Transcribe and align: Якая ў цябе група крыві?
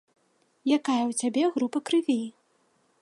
Якая 0.77 1.03
ў 1.09 1.19
цябе 1.19 1.43
група 1.59 1.77
крыві? 1.91 2.21